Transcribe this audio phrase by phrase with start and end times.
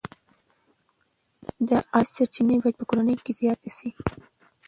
[1.67, 3.89] د عاید سرچینې باید په کورنیو کې زیاتې شي.